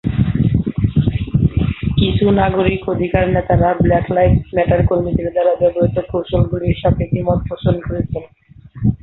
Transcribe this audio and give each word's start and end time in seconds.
কিছু 1.97 2.25
নাগরিক 2.39 2.81
অধিকার 2.89 3.25
নেতারা 3.29 3.69
ব্ল্যাক 3.75 4.05
লাইভস 4.11 4.45
ম্যাটার 4.55 4.81
কর্মীদের 4.87 5.27
দ্বারা 5.31 5.53
ব্যবহৃত 5.55 5.97
কৌশলগুলির 6.11 6.77
সাথে 6.83 7.03
দ্বিমত 7.05 7.39
পোষণ 7.49 7.75
করেছেন। 7.87 8.23